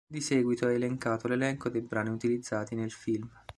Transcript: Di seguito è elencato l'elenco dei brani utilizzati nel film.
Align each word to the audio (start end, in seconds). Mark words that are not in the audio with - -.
Di 0.11 0.19
seguito 0.19 0.67
è 0.67 0.73
elencato 0.73 1.27
l'elenco 1.27 1.69
dei 1.69 1.81
brani 1.83 2.09
utilizzati 2.09 2.73
nel 2.73 2.89
film. 2.91 3.29